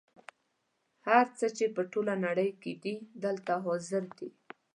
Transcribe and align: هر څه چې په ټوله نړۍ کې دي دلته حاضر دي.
هر 1.07 1.25
څه 1.37 1.45
چې 1.57 1.65
په 1.75 1.81
ټوله 1.91 2.13
نړۍ 2.25 2.49
کې 2.61 2.71
دي 2.83 2.95
دلته 3.23 3.53
حاضر 3.65 4.03
دي. 4.17 4.29